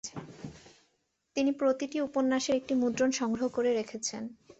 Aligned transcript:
তিনি 1.35 1.51
প্রতিটি 1.51 1.97
উপন্যাসের 2.01 2.55
একটি 2.55 2.73
মুদ্রন 2.75 3.11
সংগ্রহ 3.11 3.47
করে 3.47 3.69
রেখেছেন। 3.73 4.23